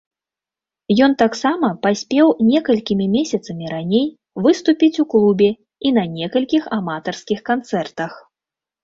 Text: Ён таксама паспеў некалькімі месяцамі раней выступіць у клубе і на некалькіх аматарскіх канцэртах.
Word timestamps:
Ён 1.07 1.11
таксама 1.23 1.67
паспеў 1.83 2.31
некалькімі 2.51 3.05
месяцамі 3.15 3.65
раней 3.73 4.07
выступіць 4.47 4.99
у 5.05 5.05
клубе 5.13 5.51
і 5.89 5.93
на 5.99 6.03
некалькіх 6.17 6.63
аматарскіх 6.79 7.39
канцэртах. 7.53 8.17